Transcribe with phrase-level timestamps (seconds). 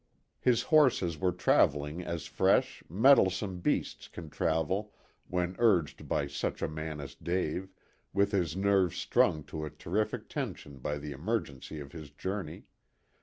[0.39, 4.95] His horses were traveling as fresh, mettlesome beasts can travel
[5.27, 7.69] when urged by such a man as Dave,
[8.11, 12.63] with his nerves strung to a terrific tension by the emergency of his journey.